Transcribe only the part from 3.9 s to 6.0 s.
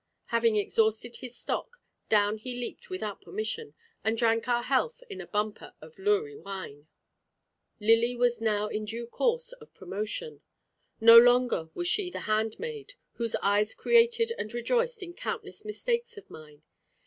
and drank our health in a bumper of